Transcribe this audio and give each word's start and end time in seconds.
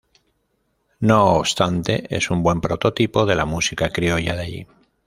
No 0.99 1.33
obstante, 1.35 2.07
es 2.09 2.31
un 2.31 2.41
buen 2.41 2.59
prototipo 2.59 3.27
de 3.27 3.35
la 3.35 3.45
música 3.45 3.91
criolla 3.91 4.35
de 4.35 4.41
allí. 4.41 4.67